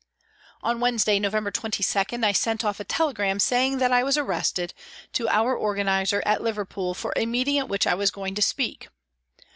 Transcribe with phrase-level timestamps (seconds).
[0.63, 4.73] On Wednesday, November 22, I sent off a tele gram, saying that I was arrested,
[5.13, 8.87] to our organiser at Liverpool for a meeting at which I was going to speak.